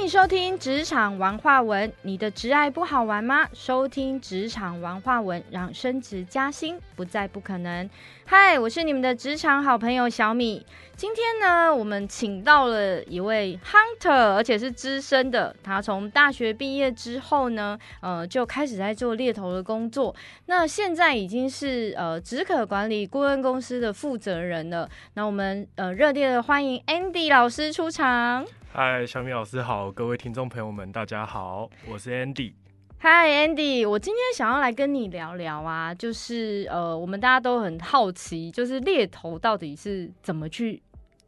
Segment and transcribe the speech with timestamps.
[0.00, 1.92] 欢迎收听职场玩话文。
[2.00, 3.46] 你的职爱不好玩吗？
[3.52, 7.88] 收听职场玩话文，让升职加薪不再不可能。
[8.24, 10.64] 嗨，我是你们的职场好朋友小米。
[10.96, 15.54] 今天呢，我们请到了一位 hunter，而且是资深的。
[15.62, 20.16] 他从大学毕业之后呢，呃，就开始在做猎头的工作。
[20.46, 24.88] 那现在已经是呃，职可管理顾问公司的负责人了。
[25.12, 28.46] 那我们呃，热烈的欢迎 Andy 老师出场。
[28.72, 32.52] 嗨，小米老师好，各位听众朋友们，大家好，我是 Andy。
[32.98, 40.80] 嗨，Andy，我今天想要来跟你聊聊啊，就是呃，我们大家都很好奇，就是猎头到底是怎么去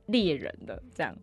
[0.06, 0.80] 猎人的？
[0.94, 1.16] 这样，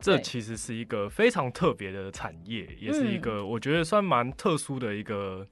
[0.00, 5.46] 这其实是一个非常特别的产业，也是一个我觉得算蛮特殊的一个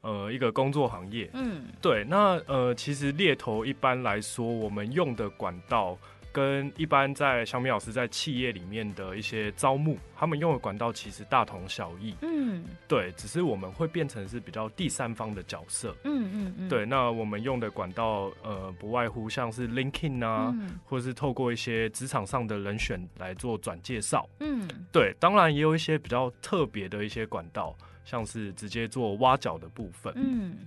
[0.00, 1.28] 呃一个工作行业。
[1.34, 5.98] 嗯，对，那呃，其实猎头一般来说，我们用的管道。
[6.32, 12.14] 跟一般在小米老师在企业里面的一些招募，他们用的管道其实大同小异。
[12.22, 15.94] 嗯，对，只是我们会变成是比较第三方的角色。
[16.04, 20.54] 嗯嗯嗯，对，那我们用的管道，呃，不外乎像是 LinkedIn 啊，
[20.86, 24.28] 或者是透过一些职场上的人选来做转介绍。
[24.40, 30.12] 嗯，对，当然也有一些比较特别的一些管道，像是直接做挖角的部分。
[30.16, 30.58] 嗯，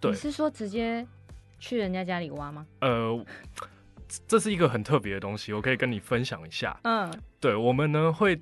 [0.00, 1.06] 对，你是说直接
[1.60, 2.66] 去人家家里挖吗？
[2.80, 3.24] 呃。
[4.26, 6.78] 这是一个很特别的东西，我可以跟你分享一下。
[6.82, 8.40] 嗯，对，我们呢会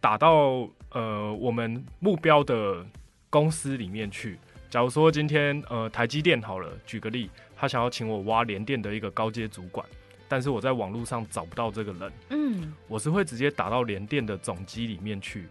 [0.00, 2.84] 打到呃我们目标的
[3.30, 4.38] 公司里面去。
[4.70, 9.86] 假如说今天呃台积电好了，举个例，他想要请我挖联电的一个高阶主管，
[10.28, 12.12] 但是我在网络上找不到这个人。
[12.30, 15.48] 嗯，我是会直接打到联电的总机里面去，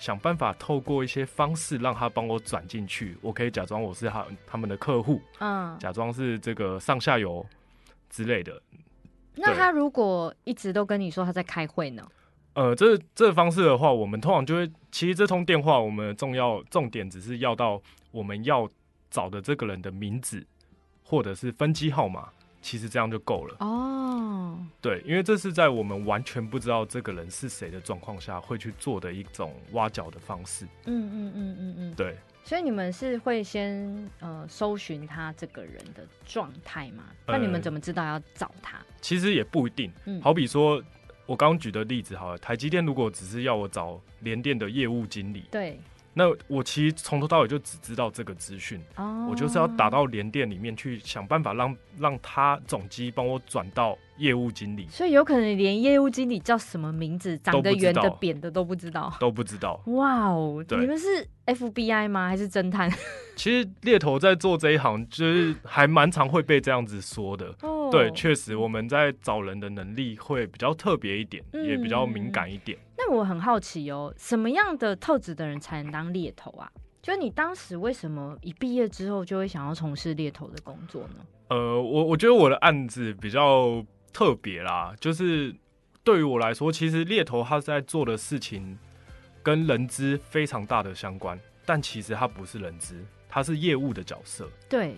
[0.00, 3.16] 想办法透过一些方式让他帮我转进去。
[3.22, 7.46] 我可以假装我是他他们的客户，嗯，假装是这个上下游
[8.10, 8.60] 之类的。
[9.36, 12.06] 那他如果一直都跟你说他在开会呢？
[12.54, 17.80] 呃，这这方式的话，我们通常就会，其实这通电话我们的重要重点只是要到
[18.10, 18.68] 我们要
[19.10, 20.46] 找的这个人的名字
[21.04, 22.30] 或者是分机号码，
[22.62, 23.56] 其实这样就够了。
[23.60, 30.64] 哦，对，因为这是在我们完全不知道这个人是谁的状况下会去做的一种挖角的方式。
[30.86, 32.16] 嗯嗯嗯嗯嗯，对。
[32.46, 37.02] 所以你们是会先呃搜寻他这个人的状态吗？
[37.26, 38.78] 那你们怎么知道要找他？
[39.00, 39.90] 其实也不一定。
[40.04, 40.80] 嗯，好比说
[41.26, 45.80] 我刚举的例子，好了，台积电如果只是要我找联电的业务经理，对，
[46.14, 48.80] 那我其实从头到尾就只知道这个资讯。
[48.94, 53.98] 哦，我就是要打到联电里面去，想办法让让他总机帮我转到。
[54.18, 59.80] 业务经理，所以有可能连业务经理叫什么名字、长得圆的、扁的都不知道，都不知道。
[59.86, 62.28] 哇哦，你们是 FBI 吗？
[62.28, 62.90] 还是侦探？
[63.36, 67.54] 其实猎头在做这一行，就是还蛮常会被这样子说的。
[67.62, 72.78] 哦，对，确实我们在找人的能力会比较特别一点，也比较敏感一点。
[72.96, 76.70] 那我很好奇哦，什么样的特质的人才能当猎头啊？
[77.02, 81.16] 就你当时为什么一毕业之后就会想要从事猎头的工作呢？
[81.48, 83.84] 呃，我我觉得我的案子比较。
[84.16, 85.54] 特别啦，就是
[86.02, 88.78] 对于我来说，其实猎头他在做的事情
[89.42, 92.96] 跟人资非常大的相关，但其实他不是人资，
[93.28, 94.48] 他是业务的角色。
[94.70, 94.94] 对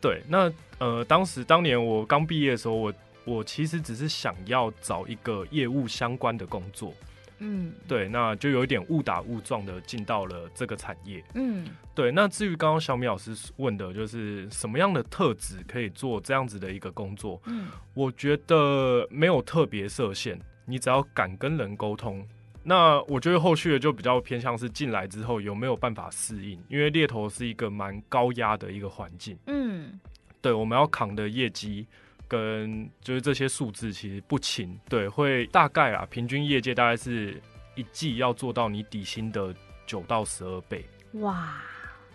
[0.00, 0.48] 对，那
[0.78, 2.94] 呃，当时当年我刚毕业的时候，我
[3.24, 6.94] 我其实只是想要找一个业务相关的工作。
[7.40, 11.24] 嗯，对，那就有一点误打误撞的进到了这个产业。
[11.34, 12.12] 嗯，对。
[12.12, 17.40] 那至于刚刚小米老师问的，就是什么样的特质可以做这样子的一个工作？
[17.46, 22.24] 嗯，我觉得没有特别设限，你只要敢跟人沟通。
[22.62, 29.38] 那我觉得后续的就比较偏向是进来之后有没有办法适应，因为猎头是一个蛮高压的一个环境。
[29.46, 29.98] 嗯，
[30.42, 31.86] 对，我们要扛的业绩。
[32.30, 37.42] 跟就是这些数字其实不轻，对，会大概啊，平均业界大概是
[37.74, 39.52] 一季要做到你底薪的
[39.84, 40.84] 九到十二倍。
[41.14, 41.60] 哇，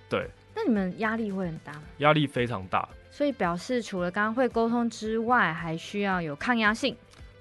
[0.08, 1.84] 对，那你们压力会很大吗？
[1.98, 6.96] 压力非常大，所以表示除了刚刚会沟通之外，还需要有抗压性，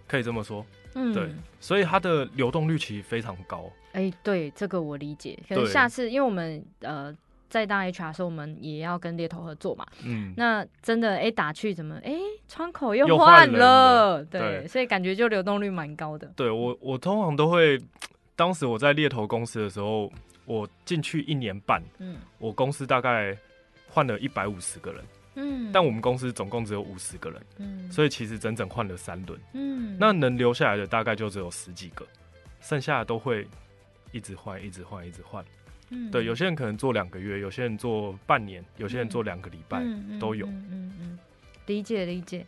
[0.09, 0.67] 可以这么说。
[0.97, 1.31] 嗯，对，
[1.61, 3.71] 所以它的流动率其实非常高。
[3.93, 5.39] 哎，对，这个我理解。
[5.49, 7.17] 可能下次因为我们呃。
[7.55, 9.87] 在当 HR 的时候，我们也要跟猎头合作嘛。
[10.05, 12.13] 嗯，那真的哎，打去怎么哎，
[12.49, 16.27] 窗口又换了，对，所以感觉就流动率蛮高的。
[16.35, 17.81] 对我，我通常都会，
[18.35, 20.11] 当时我在猎头公司的时候，
[20.47, 23.39] 我进去一年半，嗯，我公司大概
[23.89, 25.05] 换了一百五十个人，
[25.37, 32.05] 嗯，但我们公司总共只有五十个人，嗯，所以其实整整换了三轮，嗯，那能留下来的大概就只有十几个，
[32.61, 33.47] 剩下的都会
[34.11, 35.45] 一直换，一直换，一直换。
[36.11, 39.83] 对，有些人可能做两个月，有些人做半年，有些人做两个礼拜，
[40.19, 40.47] 都有。
[40.47, 41.19] 嗯嗯，
[41.67, 42.45] 理解理解。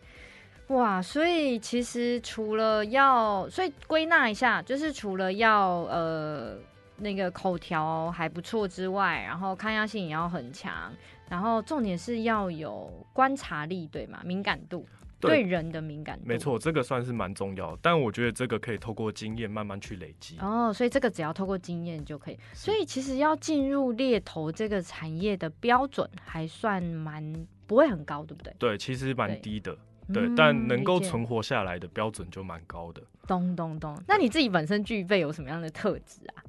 [0.68, 6.56] 哇，所以其实除了要，所以归纳一下，就是除了要呃
[6.96, 10.92] 那个口条还不错之外，然后抗压性也要很强，
[11.28, 14.20] 然后重点是要有观察力，对吗？
[14.24, 14.84] 敏感度。
[15.18, 17.76] 对人的敏感，没错，这个算是蛮重要。
[17.80, 20.36] 但我觉得这个可以透过经验慢慢去累积。
[20.40, 22.38] 哦，所以这个只要透过经验就可以。
[22.52, 28.54] 所以其实要进入猎头这个产业的标准还算蛮不会很高，对不对？
[28.58, 29.76] 对，其实蛮低的。
[30.12, 33.02] 对，但能够存活下来的标准就蛮高的。
[33.26, 36.44] 咚咚咚，那你自己本身具备有什么样的特质啊？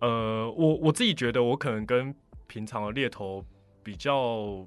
[0.00, 2.14] 呃，我我自己觉得我可能跟
[2.46, 3.44] 平常的猎头
[3.82, 4.64] 比较。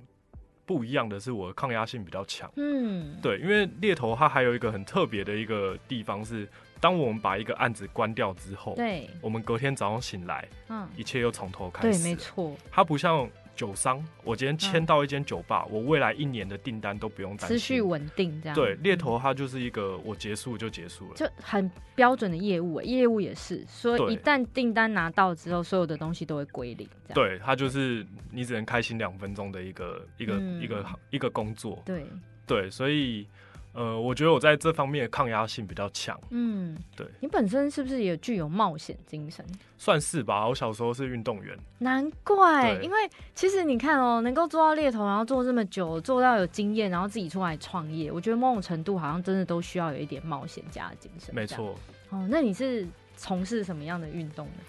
[0.66, 2.52] 不一样的是，我的抗压性比较强。
[2.56, 6.48] 嗯，对，因为猎头它还有一个很特别的一个地方是，
[6.80, 12.04] 当我们把一个案子关掉之后，对，我们隔天早上醒来，嗯，一切又从头开始。
[12.04, 12.56] 对，没错。
[12.72, 13.30] 它不像。
[13.56, 18.56] 酒商，我今天签到一间酒吧，我未来一年的订单都不用担心，持续稳定这样。
[18.56, 26.88] 对，猎头它就是一个我结束就结束了，就很标准的业务，业务也是，所以一旦订单拿到之后，所有的东西都会归零。
[27.14, 31.82] 对，它就是你只能开心两分钟的一个一个一个一个工作。
[31.86, 32.06] 对
[32.46, 33.28] 对，所以。
[33.76, 36.18] 呃，我觉得我在这方面的抗压性比较强。
[36.30, 37.06] 嗯，对。
[37.20, 39.46] 你本身是不是也具有冒险精神？
[39.78, 41.60] 算是吧，我小时候是运动员。
[41.80, 42.98] 难怪，因为
[43.36, 51.36] 其实你看哦，能够做到猎头，然后做这么久，做到有经验，然后自己出来创业，我觉得某种程度好像真的都需要有一点冒险家的精神。
[51.36, 51.76] 没错。
[52.12, 52.88] 哦，那你是
[53.18, 54.64] 从事什么样的运动呢？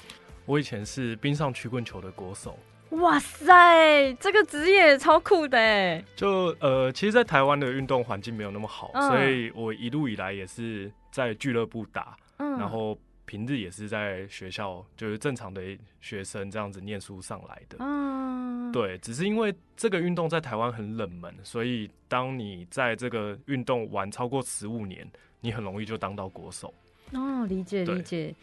[0.45, 2.59] 我以前是冰上曲棍球的国手。
[3.01, 6.03] 哇塞，这个职业超酷的哎！
[6.15, 15.61] 就呃，其实，在台湾的运动环境没有那么好，所以我一路以来也是在俱乐部打，然后平日也是在学校，就是正常的
[16.01, 17.77] 学生这样子念书上来的。
[17.81, 25.07] 嗯，对，只是因为这个运动在台湾很冷门，所以当你在这个运动玩超过十五年，
[25.41, 26.73] 你很容易就当到国手。
[27.13, 28.35] 哦，理解理解。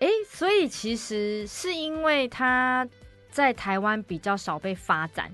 [0.00, 2.88] 哎，所以其实是因为他。
[3.38, 5.30] 在台湾比较少被发展，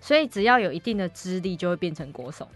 [0.00, 2.48] 所以只要有一定的资历，就会变成国手。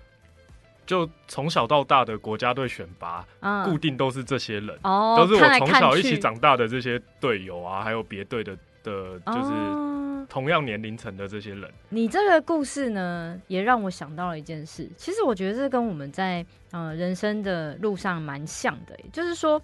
[0.86, 3.22] 就从小到大的国家队选拔，
[3.66, 11.70] 固定都是这些人，都是我从小一起长大的这些队友啊，还有别队的的，就是同样年龄层的这些人。
[11.90, 14.88] 你这个故事呢，也让我想到了一件事。
[14.96, 19.60] 其实我觉得这跟我们在呃人生的路上蛮像的，就是说，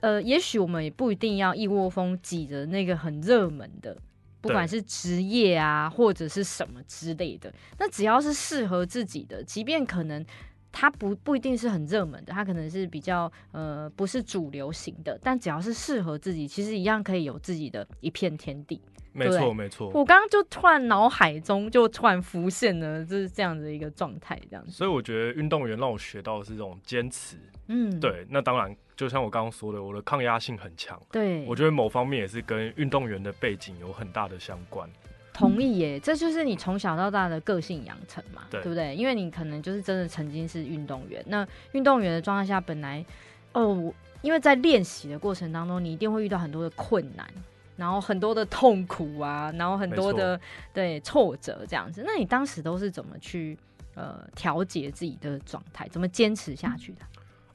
[0.00, 3.96] 呃，也许我们也不一定要一窝蜂挤着那个很热门的。
[4.44, 10.24] 不管是职业啊，或者是什么之类的，那只要是适合自己的，即便可能
[10.70, 18.80] 它不不一定是很热门的，它可能是比较呃不是主流型的，但只要是适合自己，其实一样可以有自己的一片天地。
[19.16, 19.88] 没错，没错。
[19.90, 24.72] 我刚刚就突然脑海中就突然浮现了，就是这样的一个状态，这样子。
[24.72, 27.36] 所以我觉得运动员让我学到的是这种坚持。
[27.68, 28.26] 嗯，对。
[28.28, 31.00] 那当然，就像我刚刚说的，我的抗压性很强。
[31.10, 34.88] 对，我觉得某方面也是跟运动员的背景有很大的相关。
[35.32, 38.94] 同意耶，这就是你从小到大的个性养成嘛，对不对？
[38.94, 43.04] 因为你可能就是真的曾经是运动员，那运动员的状态下，本来
[43.52, 43.92] 哦，
[44.22, 47.28] 因为在练习的过程当中，你一定会遇到很多的困难。
[47.76, 50.40] 然后很多的痛苦啊，然后很多的
[50.72, 53.58] 对挫折这样子，那你当时都是怎么去
[53.94, 57.00] 呃调节自己的状态，怎么坚持下去的？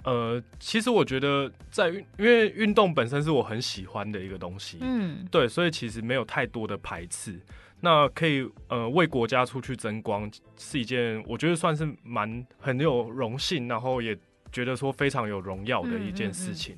[0.04, 7.40] 呃，其实我觉得在运，因为运动本身是我很喜欢的一个东西，嗯，对，所以其实没有太多的排斥。
[7.82, 14.18] 那可以呃为国家出去争光，是一件我觉得算是蛮很有荣幸，然后也
[14.52, 16.78] 觉得说非常有荣耀的一件事情。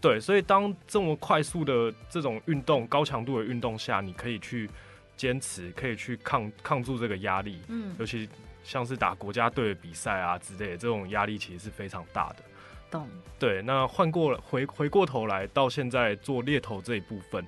[0.00, 4.68] 对，所以当这么快速的这种运动、高强度的运动下，你可以去
[5.16, 7.58] 坚持，可以去抗抗住这个压力。
[7.68, 8.28] 嗯，尤其
[8.64, 12.42] 像是打国家队的比赛啊之类，的，这种压力其实是非常大的。
[12.92, 13.08] 懂。
[13.40, 17.44] 对，那换过了回回过头来，到现在做猎头这一部分，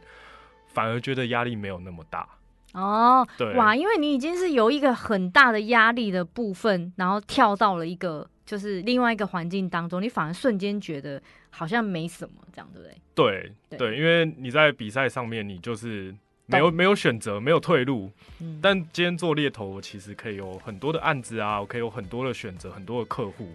[0.73, 2.27] 反而觉得压力没有那么大。
[2.73, 8.29] 哦，对，哇，因为你已经是由一个很大的压力的部分，然后跳到了一个。
[8.47, 13.53] 就是另外一个环境当中，你反而瞬间觉得好像没什么，这样对不对？
[13.71, 18.11] 对对，因为你在比赛上面，你就是没有没有选择，没有退路。
[18.43, 18.61] 嗯。
[18.63, 23.49] 但今天做猎头，我其实可以有很多的案子啊，我可以有很多的选择，很多的客户。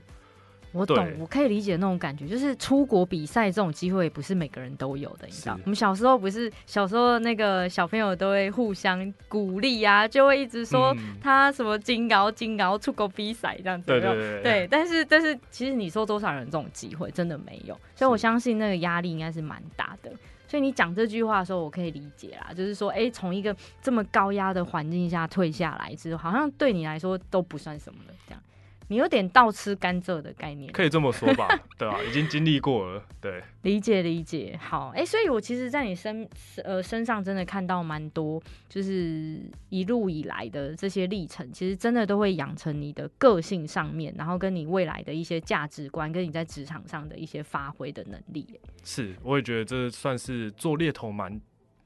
[0.72, 5.58] 我懂，我可以理解那种感觉，就是出国比赛这种机会不是每个人都有的，你知道？
[5.64, 14.44] 我们小时候不是小时候那个小朋友都会互相鼓励啊，就会一直说他什么金高金高出国比赛这样子，对对对。
[14.44, 20.12] 对，但是但是其实你说多少人这种机会真的没有，所以我相信那个压力应该是蛮大的。
[20.48, 28.42] 所以你讲这句话的时候，我可以理解啦，就是说，哎，从一个这么高压的环境下退下来之后，好像对你来说都不算什么了，这样。
[28.90, 31.48] 你有点倒吃甘蔗的概念，可以这么说吧？
[31.78, 34.60] 对啊，已经经历过了，对，理解理解。
[34.60, 36.28] 好，哎，所以我其实，在你身
[36.64, 48.60] 呃身上真的看到蛮多，就是一路以来的这些历程，其实真的都会养成你的个性上面，然后跟你未来的一些价值观，跟你在职场上的一些发挥的能力。
[48.84, 51.40] 是，我也觉得这算是做猎头蛮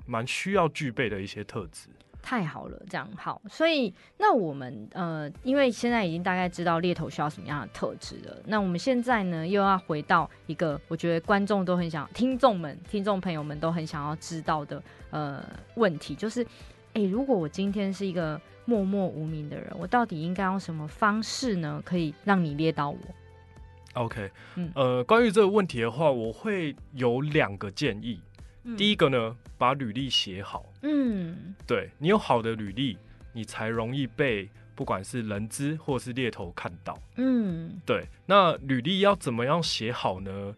[0.05, 1.89] 蛮需要具备的一些特质。
[2.23, 15.43] 太好了，这样好，所以那我们呃，因为现在已经大概知道猎头需要什么样的特质了，那我们现在呢又要回到一个我觉得观众都很想、听众们、听众朋友们都很想要知道的呃
[15.75, 16.47] 问题，就是，
[16.93, 22.97] 哎，如果我今天是一个默默无名的人，我到底应该用什么方式呢，可以让你猎到我
[23.95, 28.21] ？OK，嗯，呃，关于这个问题的话，我会有两个建议。
[28.77, 30.63] 第一个呢，把履历写好。
[30.83, 32.97] 嗯，对你有好的履历，
[33.33, 36.97] 你才容易被不管是人资或是猎头看到。
[37.15, 38.05] 嗯，对。
[38.25, 40.55] 那履历要怎么样写好呢？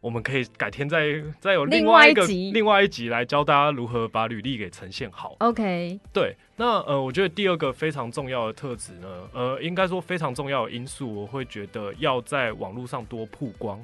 [0.00, 5.34] 我们可以改天再再有另外一个另外一集来教大家如何把履历给呈现好。
[5.38, 6.36] OK，对。
[6.56, 13.80] 那呃，我觉得第二个非常重要的特质呢，呃，应该说非常重要的因素，我会觉得要在网络上多曝光。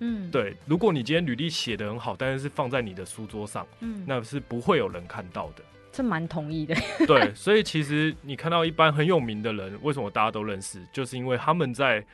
[0.00, 5.62] 嗯，对，如果你今天履历写的很好，但是是放在你的书桌上，嗯，那是不会有人看到的。
[5.92, 6.74] 这蛮同意的。
[7.06, 12.04] 对，所以其实你看到一般很有名的人，为什么大家都认识，就是因为他们在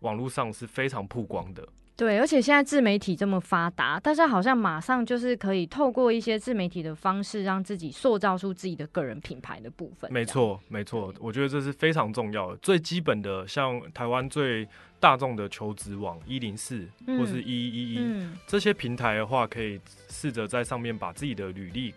[0.00, 1.66] 网络上是非常曝光的。
[1.96, 10.12] 对，而且现在自媒体这么发达，大家好像马上就是可以透过一些自媒体的方式，让自己塑造出自己的个人品牌的部分。
[10.12, 12.56] 没错，没错，我觉得这是非常重要的。
[12.56, 14.66] 最基本的，像台湾最
[14.98, 21.94] 大众的求职网一零四或是一一一这些平台的话，可以试着在上面把自己的履历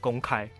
[0.00, 0.50] 公开。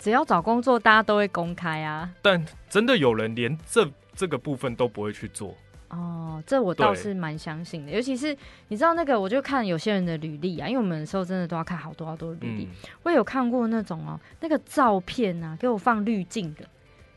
[0.00, 2.12] 只要找工作，大家都会公开啊。
[2.20, 5.56] 但真的有人连这这个部分都不会去做。
[5.94, 8.36] 哦，这我倒是蛮相信的，尤其是
[8.68, 12.68] 你知道那个，我就看有些人的履历啊，因为我们有时候真的都要看好多好多履历。
[13.02, 16.64] 我有看过那种哦，那个照片啊，给我放滤镜的，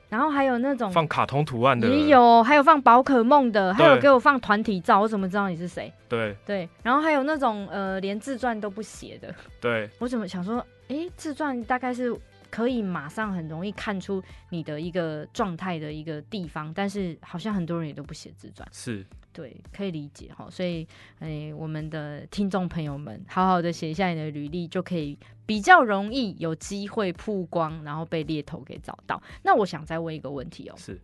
[0.10, 5.92] 然后还有那种放卡通图案的，也有，还有放宝可梦的，还有给我放团体照，我怎么知道你是谁？
[6.08, 12.16] 对对，然后还有那种呃，连自传都不写的，对我怎么想说，哎，自传大概是。
[12.50, 20.48] 可以马上很容易看出你的一个状态的一个地方，但是好像很多人也都不写自传，是对，可以理解哈。
[20.50, 20.88] 所以，
[21.20, 29.22] 哎，我们的听众朋友们，好好的写一下你的履历，就可以比较容易有机会曝光，然后被猎头给找到。
[29.44, 31.00] 那我想再问一个问题哦，是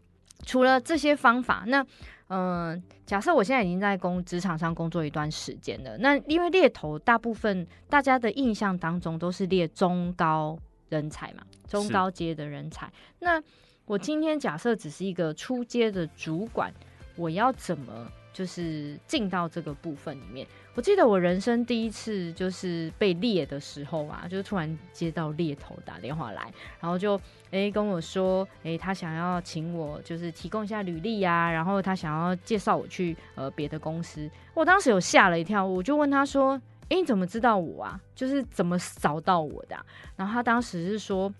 [0.45, 1.85] 除了这些方法，那
[2.27, 10.57] 嗯，假设我现在已经在工职场上工作一段时间了，那因为猎头大部分大家的印象当中都是猎中高。
[10.97, 12.91] 人才嘛，中高阶的人才。
[13.19, 13.41] 那
[13.85, 16.73] 我今天假设只是一个初阶的主管，
[17.15, 20.47] 我要怎么就是进到这个部分里面？
[20.75, 27.19] 我记得我人生第一次就是被猎的时候啊，就是突然接到猎头打电话来，然后就
[27.51, 34.27] 诶跟我说，诶他想要请我就是提供一下履历啊，然后他想要介绍我去呃别的公司。
[34.53, 36.59] 我当时有吓了一跳，我就问他说。
[36.93, 37.99] 哎，你怎么知道我啊？
[38.13, 39.75] 就是怎么找到我的？
[40.15, 41.33] 然后他当时是说，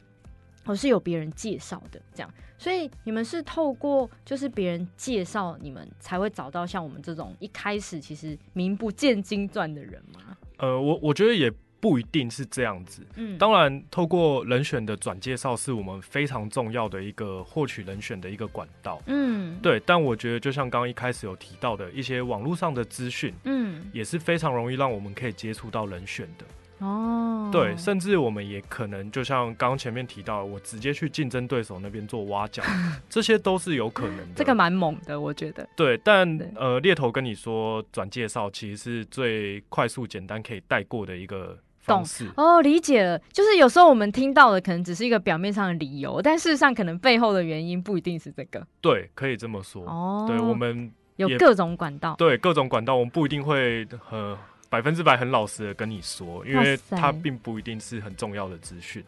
[0.66, 2.34] 我是有别人介绍的，这样。
[2.58, 10.36] 所以你们是透过就是别人介绍你们才会找到像我们这种一开始其实名不见经传的人吗？
[10.58, 11.54] 呃，我我觉得也。
[11.84, 19.78] 不一定是这样子，嗯，当然，透过人选的转介绍是我们非常重要的一个获取人选的一个管道，嗯，对。
[19.86, 26.46] 但我觉得，就像刚刚一开始有提到的一些网络上的资讯，嗯，也是非常容易让我们可以接触到人选的。
[26.86, 32.64] 哦，对，甚至我们也可能就像刚刚前面提到，我直接去竞争对手那边做挖角，
[33.10, 34.36] 这些都是有可能的。
[34.38, 35.68] 这个蛮猛的，我觉得。
[35.76, 41.60] 对，但呃，猎头跟你说转介绍，其实是最快速简单可以带过的一个。
[41.86, 42.04] 懂
[42.36, 43.20] 哦，理解了。
[43.32, 48.66] 就是有时候我们听到的可能只是一个表面上的理由，但事实上可能背后的原因不一定是这个。
[48.82, 49.84] 对，可以这么说。
[49.86, 52.16] 哦，对，我们有各种管道。
[52.18, 54.38] 对，各种管道，我们不一定会呃
[54.70, 59.04] 百分之百很老实的跟你说，因为它并不一定是很重要的资讯。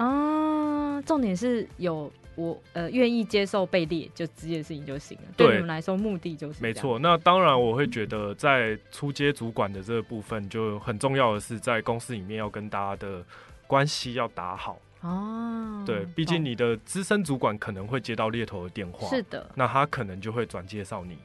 [0.95, 2.11] 啊，重点是有。
[2.37, 5.23] 我呃愿意接受被列，就这件事情就行了。
[5.37, 6.99] 对你们来说，目的就是没错。
[6.99, 13.23] 那当然，我会觉得在出阶主管的这个部分，就很重要的是在公司里面要跟大家的
[13.67, 15.81] 关系要打好哦。
[15.85, 21.17] 对，毕竟你的资深主管可能会接到猎头的电话，是的，那他可能就会转介绍你。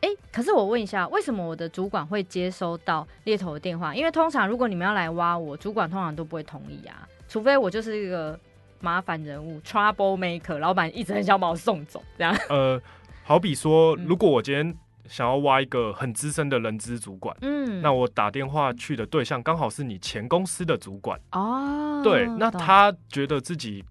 [0.00, 3.94] 哎，可是我问一下，为什么我的主管会接收到猎头的电话？
[3.94, 8.40] 因为通常如果你们要来挖我，主管通常都不会同意啊，除非我就是一个。
[8.80, 12.36] 麻烦人物，trouble maker，老板一直很想把我送走，这样。
[12.48, 12.80] 呃，
[13.24, 14.74] 好比说，如果我今天
[15.08, 23.84] 想要挖一个很资深的人资主管，嗯，那我打电话去的对象刚好是你前公司的主管哦，对，那他觉得自己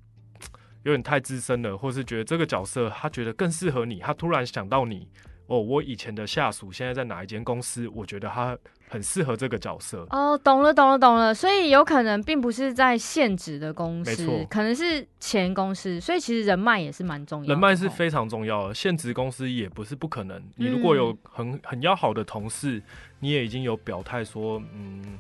[0.84, 5.08] 有点太资深了，或是觉得这个角色他觉得更适合你，他突然想到你。
[5.48, 7.88] 哦，我以前的下属现在在哪一间公司？
[7.96, 8.58] 我觉得他
[8.90, 10.06] 很适合这个角色。
[10.10, 11.34] 哦，懂了，懂了，懂了。
[11.34, 16.00] 所以有可能并不是在现职的公司，可能是前公司。
[16.00, 18.74] 所以其实人脉也是蛮重要，人脉是非常重要的。
[18.74, 20.42] 现职公司也不是不可能。
[20.56, 22.82] 你如果有很很要好的同事，
[23.20, 25.20] 你也已经有表态说，嗯。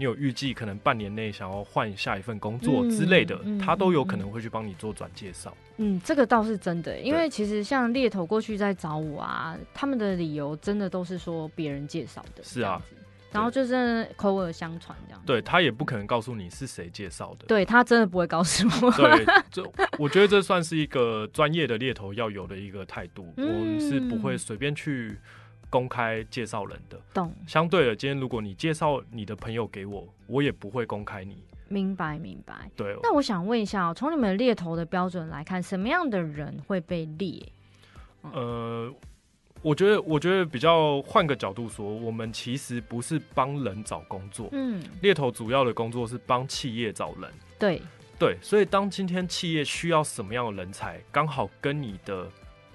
[0.00, 5.52] 你有预计可能半年内想要换下一份工作之类的，他都有可能会去帮你做转介绍。
[5.78, 12.44] 嗯，这个倒是真的，因为其实像猎头过去在找我啊，他们的理由真的都是说别人介绍的。
[12.44, 12.80] 是啊，
[13.32, 15.22] 然后就是口耳相传这样。
[15.26, 17.46] 对他也不可能告诉你是谁介绍的。
[17.46, 18.90] 对他真的不会告诉我。
[18.92, 19.62] 对，这
[19.98, 25.18] 我觉得这算是一个专业的猎头要有的一个态度，我们是不会随便去。
[25.70, 27.30] 公开介绍人的，懂。
[27.46, 31.44] 相对的，今天如果你介绍你的朋友给我，我也不会公开你。
[31.68, 32.70] 明白，明白。
[32.74, 32.96] 对。
[33.02, 37.52] 那我想问一下，从你们猎头的标准来看，什么样的人会被猎？
[38.22, 38.90] 呃，
[39.62, 44.48] 我觉得，我觉得比较换个角度说，我们其实不是帮人找工作。
[44.52, 44.82] 嗯。
[45.02, 47.30] 猎头主要的工作是帮企业找人。
[47.58, 47.82] 对。
[48.18, 52.28] 对，所以当今天企业需要什么样的人才，刚好跟你的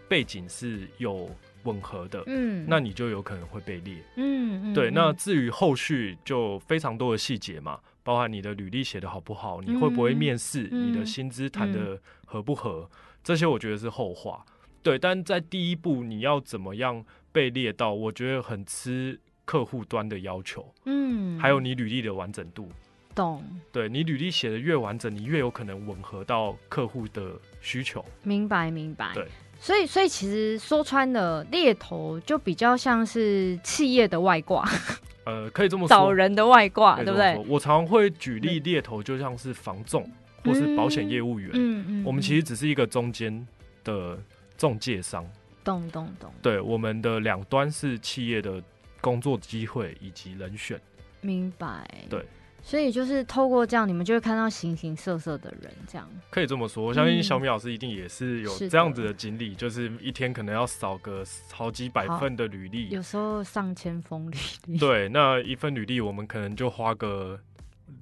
[0.08, 1.30] 背景是有。
[1.66, 4.92] 吻合的，嗯，那你就有可能会被列，嗯，对。
[4.92, 12.90] 那至于后续就非常多的细节嘛，包含你的履历写的好不好，你会不会面试，你的薪资谈的合不合，
[13.24, 14.44] 这些我觉得是后话。
[14.84, 22.70] 对，但在第一步你要怎么样被列到，我觉得很吃客户端的要求，嗯，还有你履历的完整度，
[23.16, 23.44] 懂？
[23.72, 28.04] 对你履历写的越完整，你越有可能吻合到客户的需求。
[28.24, 29.12] 明白，明白。
[29.14, 29.26] 对。
[29.60, 34.68] 所以，所以其实说穿了，猎头就比较像是企业的外挂，
[35.26, 37.42] 呃，可以这么说，找人的外挂，对不对？
[37.48, 40.06] 我常会举例，猎头就像是防重
[40.44, 43.48] 或是保险业务员，嗯嗯，我们其实只是一个中间
[43.86, 44.20] 的
[44.58, 45.26] 中介商，
[45.64, 46.34] 懂懂懂。
[46.42, 48.62] 对，我们的两端是企业的
[49.02, 50.80] 工作机会以及人选，
[51.22, 51.88] 明白？
[52.10, 52.26] 对。
[52.66, 56.82] 所以就是透过这样，你们就会看到形形色色的人，这样可以这么说。
[56.82, 64.38] 我相信小米老师一定也是有这样子的经历，就是一天可能要扫个好几百份的履历，有时候上千封履
[64.68, 64.78] 历。
[64.78, 67.38] 对，那一份履历我们可能就花个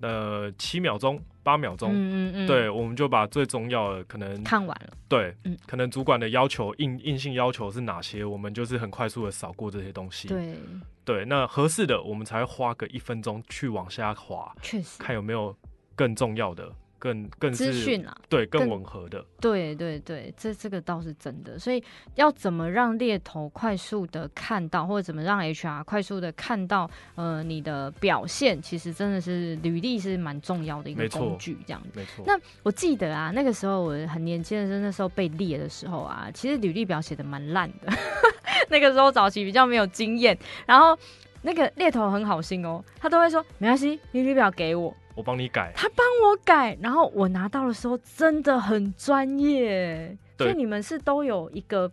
[0.02, 4.94] 呃七秒钟、八秒钟，嗯嗯嗯，对，我们就把最重要的可能看完了。
[5.08, 10.28] 对，嗯，可能主管的要求硬硬性要求是哪些，我们就是很快速的扫过这些东西。
[10.28, 10.56] 对。
[11.04, 15.54] 对，那合适的我们才会花个一分钟去往下滑，确实看有没有
[15.96, 19.26] 更重要的、更更资讯啊，对，更吻合的。
[19.40, 21.58] 对对对，这这个倒是真的。
[21.58, 21.84] 所以
[22.14, 31.90] 要怎么让猎头快速的看到，或者怎么让 HR 快速的看到，呃，你的表现，其实真的是履历是蛮重要的一个工具，这样子。
[31.96, 32.24] 没错。
[32.28, 37.92] 那我记得啊，那个时候我很年轻的时候，那时候被猎的时候啊，其实履历表写的蛮烂的。
[38.70, 40.38] 那个时候早期比较没有经验，
[40.68, 40.96] 然后
[41.42, 45.72] 那个猎头很好心哦，他都会说没关系，履历表给我，我帮你改。
[45.76, 50.18] 他帮我改，然后我拿到的时候真的很专业。
[50.38, 51.92] 所以你们是都有一个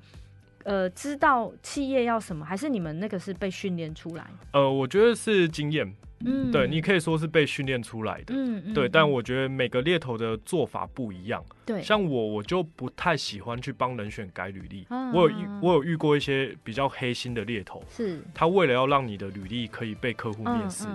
[0.65, 4.25] 呃知道企业要什么，还是你们那个是被训练出来？
[4.53, 5.93] 呃，我觉得是经验。
[6.25, 20.87] 嗯，对你可以说是被训练出来的，嗯嗯，对，但我觉得每个猎头的做法不一样，对，像我我就不太喜欢去帮人选改履历，我有遇我有遇过一些比较黑心的猎头，是，他为了要让你的履历可以被客户面试，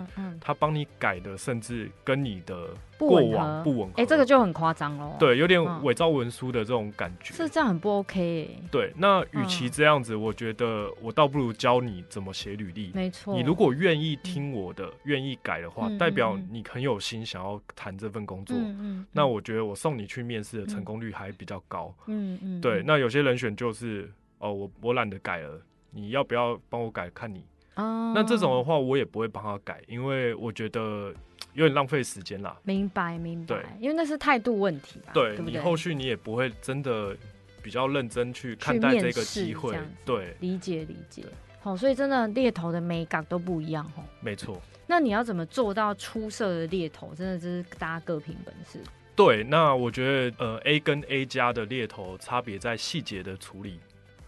[0.42, 2.70] 他帮你改的甚至跟你的。
[2.96, 5.14] 过往不吻合，哎，这个就很夸张喽。
[5.20, 7.34] 对，有点伪造文书的这种感觉。
[7.34, 8.58] 是这样很不 OK。
[8.72, 12.92] 对，那与其这样子，我觉得我倒不如教你怎么写履历。
[12.94, 13.36] 没错。
[13.36, 18.56] 你如果愿意听我的，愿意改的话，代表你很有心想要谈这份工作。
[18.56, 19.06] 嗯嗯。
[19.12, 21.93] 那我觉得我送你去面试的成功率还比较高。
[22.06, 22.62] 嗯嗯。
[22.62, 25.60] 对，那有些人选就是哦，我我懒得改了，
[25.91, 27.10] 你要不要帮我改？
[27.10, 27.43] 看你。
[27.76, 28.13] 哦。
[28.15, 31.13] 那这种的话，我也不会帮他改，因为我觉得。
[31.56, 37.15] 有点浪费时间啦，明白明白，对，因为那是态度问题吧，对你后续你也不会真的
[37.62, 41.23] 比较认真去看待这个机会，对，理解理解，
[41.63, 44.62] 好，所以真的猎头的美感都不一样哦，没错。
[44.86, 47.15] 那你要怎么做到出色的猎头？
[47.15, 48.80] 真的就是大家各凭本事。
[49.15, 53.80] 对，那我觉得呃，A 跟 A 加的猎头差别在细节的处理，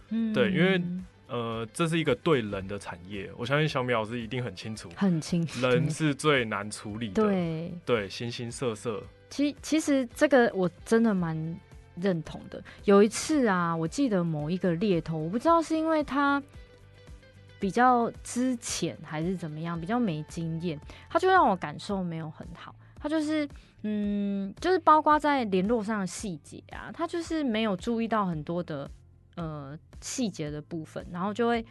[0.08, 0.82] 嗯，对，因为。
[1.28, 9.02] 呃，这是一个对人的产业，我相信小米老师一定很清楚，很清楚，人是最难处理的，对对，形形色色。
[9.28, 11.36] 其其实这个我真的蛮
[11.96, 12.62] 认同的。
[12.84, 16.40] 有一次啊，我记得某一个猎头，我不知道是因为他
[17.58, 22.74] 比较之前还是怎么样，比较没经验，他就让我感受没有很好。
[22.98, 23.48] 他就是，
[23.82, 28.90] 嗯，就是包括在联络上的细节啊，他就是没有注意到很多的
[29.36, 31.64] 呃细节的部分，然后就会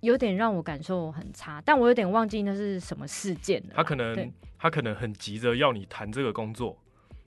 [0.00, 1.60] 有点让我感受很差。
[1.64, 3.74] 但我有点忘记那是什么事件了。
[3.74, 6.78] 他可能他可能很急着要你谈这个工作。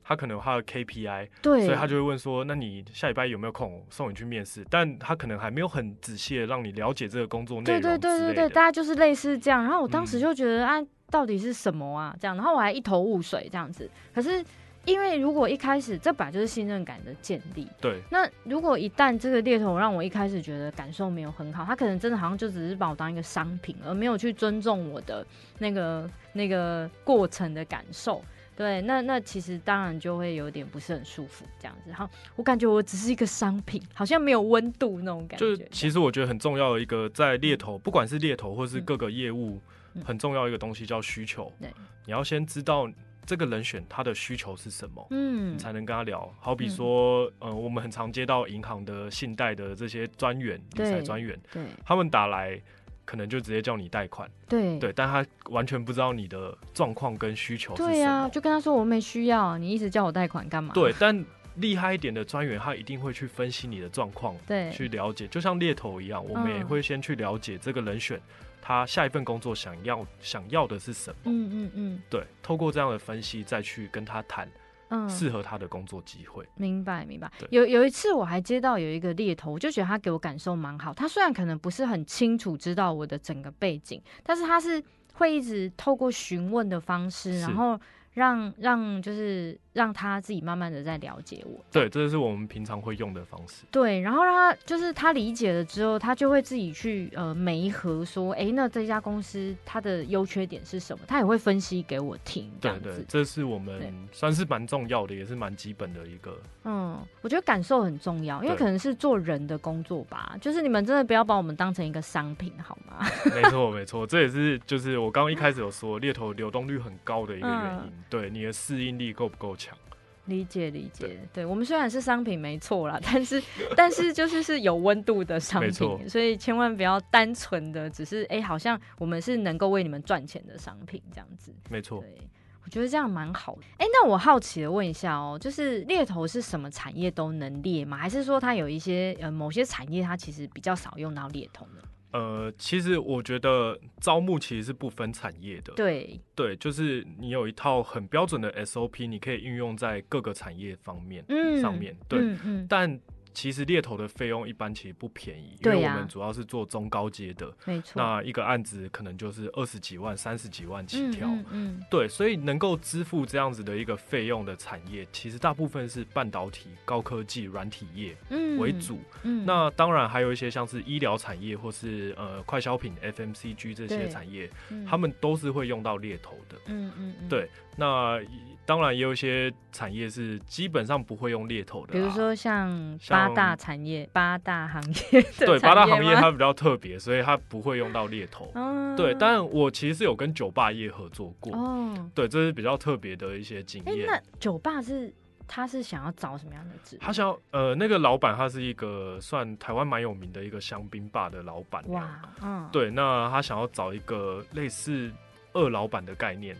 [0.09, 7.79] 他可能有他的 KPI，对，所以他就会问说：“那你下礼拜有没有空送你去面试？”但他可能还没有很仔细的让你了解这个工作内容。
[7.79, 9.61] 对对对对对，大家就是类似这样。
[9.61, 12.15] 然后我当时就觉得啊，到底是什么啊？
[12.19, 13.87] 这样，然后我还一头雾水这样子。
[14.11, 14.43] 可是
[14.85, 18.01] 因为如果一开始这本来就是信任感的建立，对。
[18.09, 25.23] 那如果一旦这个猎头让我一开始觉得感受没有很好，他可能真的好像就只是把我当一个商品，而没有去尊重我的
[25.59, 28.23] 那个那个过程的感受。
[28.59, 31.93] 对，那那其实当然就会有点不是很舒服，这样子。
[31.93, 35.45] 哈，我感觉我只是一个商品，好像没有温度那种感觉。
[35.45, 39.61] 就是其实我觉得很重要的一个，在猎头，不管是猎头或是各个业务，
[40.03, 41.49] 很重要一个东西叫需求。
[41.61, 41.69] 对，
[42.05, 42.85] 你要先知道
[43.25, 46.29] 这个人选他的需求是什么，嗯，你才能跟他聊。
[46.41, 52.61] 好比说，呃，我们很常接到银行的信贷的这些专员、理财专员，对，他们打来。
[53.09, 57.91] 可能就直接叫你贷款，对对，但他完全不知道你的状况跟需求是什么。
[57.91, 60.75] 对呀，就跟他说我没需要，你一直叫我贷款干嘛？
[60.75, 65.27] 对，但厉害一点的专员，他一定会去分析你的状况，对，去了解。
[65.27, 68.21] 就像猎头一样，我们也会先去了解这个人选，
[68.61, 71.17] 他下一份工作想要想要的是什么。
[71.25, 74.47] 嗯嗯嗯，对，透过这样的分析再去跟他谈。
[74.89, 76.47] 嗯，适合他的工作机会。
[76.55, 77.31] 明白，明白。
[77.49, 80.93] 有有一次我还接到有一个猎头，我就觉得他给我感受蛮好。
[80.93, 87.79] 他虽然可能不是很清楚知道我的整个背景，但是他是会一直透过询问的方式，然后。
[88.13, 93.65] 让让就是让他自己慢慢的在了解我，对，这是我们平常会用的方式。
[93.71, 101.05] 对，然后让他就是他理解了之后，他就会自己去呃每一盒说，哎，那这家公司它的优缺点是什么？
[101.07, 102.51] 他也会分析给我听。
[102.59, 106.37] 对对，这是我们算是蛮重要的，也是蛮基本的一个。
[106.63, 110.35] 嗯，我觉得感受很重要，因为可能是做人的工作吧。
[110.41, 113.05] 就是你们真的不要把我们当成一个商品，好吗？
[113.33, 117.91] 没错没错，这也是就是我刚刚一开始有说猎头流动率很高的一个原因。
[118.09, 119.77] 对你的适应力够不够强？
[120.25, 123.41] 理解理解，对我们虽然是商品没错啦，但是
[123.75, 131.51] 但是就是是有温度的商品，所以千万不要单纯的只是哎，好像我们是能够为你们赚钱的商品这样子。
[131.71, 132.15] 没错，对
[132.63, 133.61] 我觉得这样蛮好的。
[133.79, 137.97] 哎，那我好奇的问一下哦，就是猎头是什么产业都能猎吗？
[137.97, 141.81] 还是说它有一些呃某些产业它其实比较少用到猎头呢？
[142.11, 145.73] 呃，其实我觉得招募其实是不分产业的。
[145.73, 151.23] 对对，就是你有一套很标准的 SOP，你可以运用在各个产业方面
[151.61, 151.95] 上面。
[152.07, 152.19] 对，
[152.67, 152.99] 但。
[153.39, 157.93] 其实猎头的费用一般其实不便宜，因为我们主要是做中高阶的，没错。
[157.95, 162.05] 那一个案子可能就是二十几万、三十几万起跳，嗯，对。
[162.05, 168.13] 所以能够支付这样子的一个费用的产业，其实大部分是半导体、高科技、软体业
[168.57, 168.99] 为主。
[169.23, 174.49] 嗯，那当然还有一些像是医疗产业或是呃快消品、FMCG 这些产业，
[174.85, 176.57] 他们都是会用到猎头的。
[176.65, 177.49] 嗯嗯嗯，对。
[177.77, 178.21] 那
[178.65, 185.21] 当然也有一些产业是基本上不会用猎头的，比如说像八大产业、八大行业。
[185.39, 188.51] 对，八大行业它比较特别，所以它不会用到猎头。
[188.97, 191.53] 对，但我其实是有跟酒吧业合作过。
[191.55, 194.05] 哦，对，这是比较特别的一些经验。
[194.07, 195.13] 那酒吧是
[195.47, 196.97] 他是想要找什么样的职？
[196.99, 201.83] 他想要呃，那个老板他是一个算台湾蛮有名的一个香槟吧的老板。
[201.87, 205.11] 哇，嗯，对，那他想要找一个类似
[205.53, 206.55] 二老板的概念。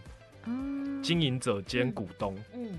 [1.03, 2.71] 经营者兼股东，嗯，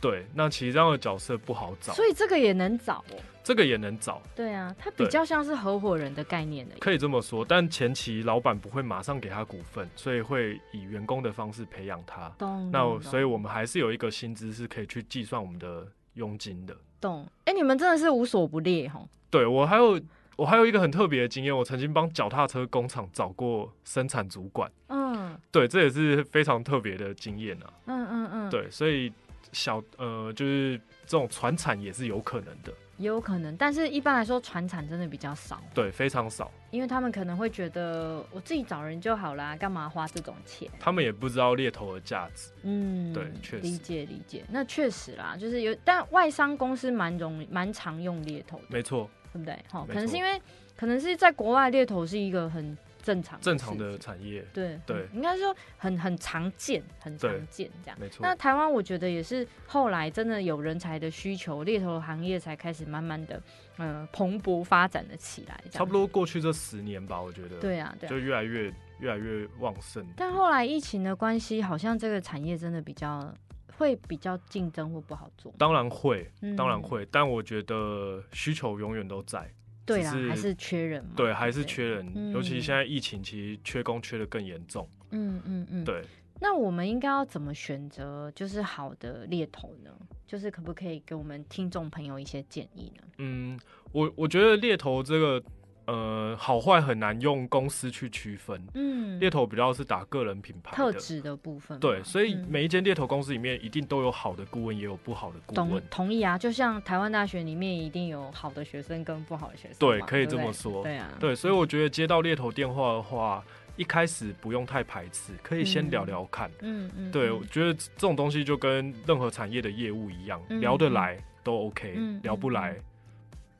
[0.00, 12.70] 对，那其实这样的角色不好找，所以这个也能找哦，这个也能找，对啊，他比较像是合伙人的概念的，可以这么说，但前期老板不会马上给他股份，所以会以员工的方式培养他，懂？
[12.70, 17.26] 那所以我们还是有一个薪资是可以去计算我们的佣金的，懂？
[17.44, 20.00] 哎，你们真的是无所不列哈，对我还有。
[20.38, 24.70] 我还有一个很特别的经验，我曾经帮脚踏车工厂找过生产主管。
[24.86, 27.66] 嗯，对，这也是非常特别的经验啊。
[27.86, 29.12] 嗯嗯嗯，对，所以
[29.52, 35.62] 小呃，就是这种传产也是有可能的，也有可能，但是一般来说传产真的比较少。
[35.74, 40.68] 对，非常少，因为他们可能会觉得我自己找人就好啦，干嘛花这种钱？
[40.78, 42.50] 他们也不知道猎头的价值。
[42.62, 49.08] 嗯，对，确实理解理解，那确实啦，就是有，但外商公司蛮容蛮常用猎头的，没错。
[49.30, 49.58] 对不对？
[49.70, 50.40] 好，可能是因为
[50.74, 52.76] 可能是在国外猎头是一个很
[53.08, 54.44] 正常正常的产业。
[54.52, 57.98] 对对，应该说很很常见，很常见这样。
[57.98, 58.18] 没错。
[58.20, 63.42] 那台湾我觉得也是后来真的有人才的需求，猎头行业才开始慢慢的
[63.78, 65.58] 呃蓬勃发展了起来。
[65.70, 67.58] 差不多过去这十年吧，我觉得。
[67.60, 68.06] 对啊，对。
[68.10, 70.06] 就越来越越来越旺盛。
[70.14, 73.34] 但后来疫情的关系，好像这个产业真的比较。
[73.78, 75.54] 会比较竞争或不好做？
[75.56, 79.48] 当然会，当然会，但我觉得需求永远都在。
[79.88, 81.04] 对啦，还是缺人。
[81.16, 84.88] 对，还是缺人，尤其现在疫情，其实缺工缺的更严重。
[85.10, 86.04] 嗯嗯嗯，对。
[86.40, 89.90] 那我们应该要怎么选择就是好的猎头呢？
[90.26, 93.02] 就是可不可以给我们听众朋友一些建议呢？
[93.18, 93.58] 嗯，
[93.90, 95.42] 我我觉得猎头这个。
[95.88, 98.62] 呃，好坏很难用公司去区分。
[98.74, 101.80] 嗯，猎头比较是打个人品牌特质的部分。
[101.80, 105.82] 对，所以每一间猎头公司里面一定都有好的顾问，也有不好的顾问。
[105.90, 109.78] 同意啊，就像台湾大学里面一定有好的学生跟不好的学生。
[109.78, 110.82] 对，可以这么说。
[110.82, 113.42] 对啊，对，所以我觉得接到猎头电话的话，
[113.76, 116.50] 一开始不用太排斥，可以先聊聊看。
[116.60, 117.10] 嗯嗯。
[117.10, 122.76] 对，我觉得这种东西就跟任何产业的业务一样，聊得来都 OK，聊不来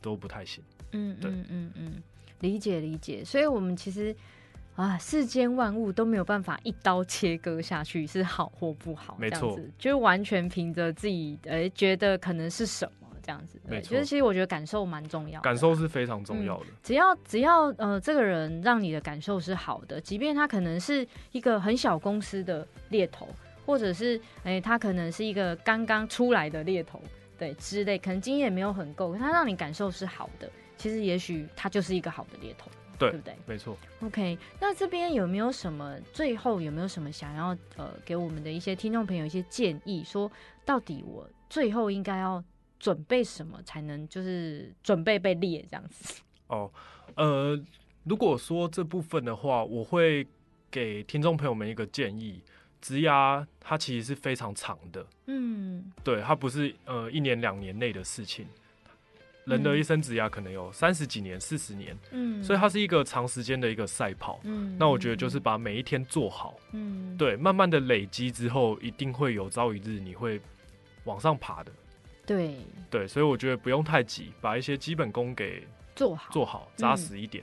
[0.02, 0.62] 都不太行。
[0.92, 2.02] 嗯嗯嗯嗯。
[2.40, 4.14] 理解理解，所以我们其实
[4.76, 13.60] 啊，世间万物都没有办法一刀切割下去，是好或不好，没错，就是完全凭着自己呃觉得可能是什么这样子。
[13.68, 16.66] 没错，其实其实我觉得感受蛮重要，感受是非常重要的。
[16.80, 23.28] 只要只要呃这个人让你的感受是好的，即便他可能是一个很小公司的猎头，
[23.66, 27.02] 或者是哎他可能是一个刚刚出来的猎头，
[27.36, 30.48] 对之类，可能经验没有很够，他让你感受是好的。
[30.78, 33.36] 其实也许他就是一个好的猎头，对不对？
[33.46, 33.76] 没错。
[34.00, 40.02] OK，那这边有没有什么最后有没有什么想要呃给我们的一些听众朋友一些建议？
[40.04, 40.30] 说
[40.64, 42.42] 到底我最后应该要
[42.78, 46.22] 准备什么才能就是准备被猎这样子？
[46.48, 46.70] 哦，
[47.16, 47.60] 呃，
[48.04, 50.26] 如果说这部分的话，我会
[50.70, 52.40] 给听众朋友们一个建议：
[52.80, 58.46] 职涯它其实是非常长的，嗯，对，它不是呃一年两年内的事情。
[59.48, 70.40] 人的一生职涯可能有三十几年、四十年，嗯，所以它是一个长时间的一个赛跑，嗯，那我觉得就是把每一天做好，嗯，对，慢慢的累积之后，一定会有朝一日你会
[71.04, 71.72] 往上爬的，
[72.26, 72.54] 对，
[72.90, 77.42] 对，所以我觉得不用太急，把一些基本功给做好，做好扎实一点。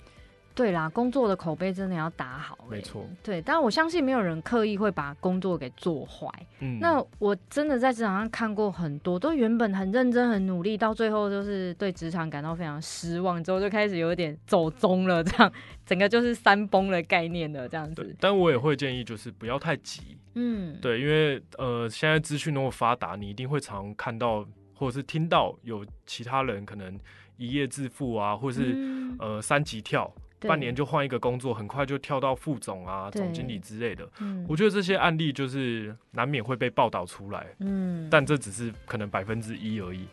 [0.55, 2.57] 对啦，工作的口碑真的要打好。
[2.71, 6.29] 没错，对，但我相信没有人刻意会把工作给做坏。
[6.61, 15.51] 嗯，那我真的在职场上看过很多，都原本很认真、很努力，到最后就是对职场感到非常失望，之后就开始有点走中了，这样
[15.85, 18.15] 整个就是三崩的概念的这样子。
[18.21, 20.17] 但我也会建议，就是不要太急。
[20.35, 26.97] 嗯，对，因为呃，现在资讯那么发达，你一定会常看到或者是听到有其他人可能
[27.35, 28.73] 一夜致富啊，或者是
[29.19, 30.09] 呃三级跳。
[30.47, 34.07] 半年就换一个工作，很快就跳到副总啊、总经理之类的。
[34.19, 37.47] 嗯，我觉得这些案例就是难免会被报道出来。
[37.59, 40.05] 嗯，但这只是可能百分之一而已。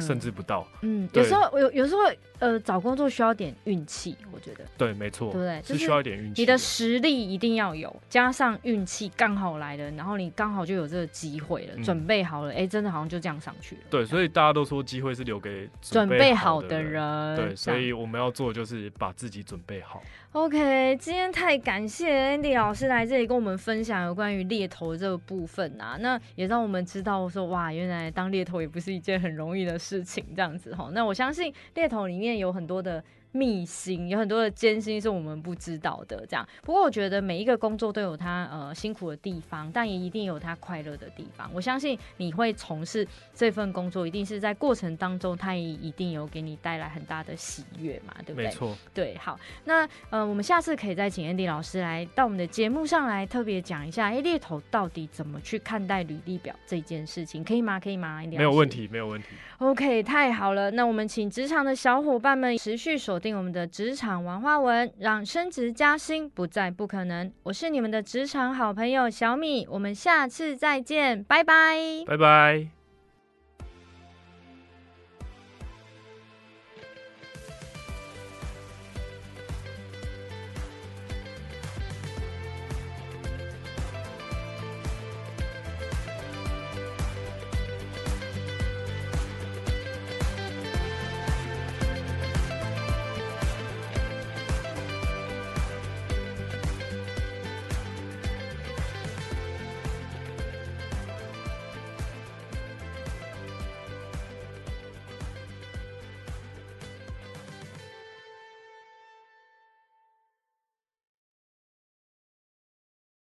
[0.00, 2.00] 甚至不到，嗯，有时候有有时候
[2.38, 4.64] 呃找工作需要点运气，我觉得。
[4.76, 5.62] 对，没错，对不对？
[5.62, 13.82] 是需要一点运气，你的实力一定要有，加上运气刚好来了，然后你刚好就有这个机会了，准备好了，哎，真的好像就这样上去了。
[13.90, 20.02] 对，所以大家都说机会是留给准备好的人，对，所以我们要做就是把自己准备好。
[20.32, 30.88] OK，今天太感谢 Andy 老师来这里跟我们分享有关于猎头这个部分啊，那也让我们知道说哇，原来当猎头也不是一件很容易的的事情，这样子哈。
[30.92, 33.02] 那我相信猎头里面有很多的。
[33.34, 36.48] 秘辛有很多的艰辛是我们不知道的，这样。
[36.62, 41.50] 不过我觉得每一个工作都有它呃辛苦的地方，但也一定有它快乐的地方。
[41.52, 48.44] 我相信你会从事这份工作，一定是在过程当中，它也一定有给你带来很大的喜悦嘛，对不对？
[48.44, 48.76] 没错。
[48.94, 57.80] 对，好，那呃，我们下次可以再请 Andy 老师来到我们的节目上来特别讲一下，哎，猎头到底怎么去看待履历表这件事情，可以吗？
[57.80, 58.22] 可以吗？
[58.24, 59.26] 没有问题，没有问题。
[59.58, 60.70] OK，太好了。
[60.70, 67.32] 那我们请职场的小伙伴们持续锁定我们的职场玩花文，让升职加薪不再不可能。
[67.42, 72.73] 我是你们的职场好朋友小米，我们下次再见，拜拜，拜拜。